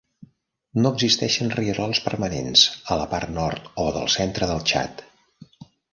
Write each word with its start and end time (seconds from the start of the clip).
No 0.85 0.91
existeixen 0.97 1.51
rierols 1.57 2.01
permanents 2.07 2.63
a 2.95 2.99
la 3.03 3.07
part 3.13 3.35
nord 3.37 3.69
o 3.85 3.87
del 3.99 4.11
centre 4.15 4.49
del 4.53 4.65
Txad. 4.71 5.05